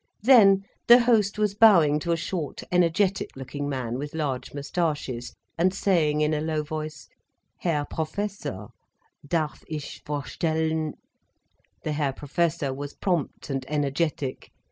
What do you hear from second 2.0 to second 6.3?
a short, energetic looking man with large moustaches, and saying